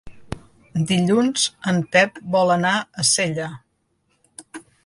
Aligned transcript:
Dilluns 0.91 1.43
en 1.73 1.83
Pep 1.97 2.19
vol 2.39 2.57
anar 2.57 2.75
a 3.05 3.09
Sella. 3.13 3.55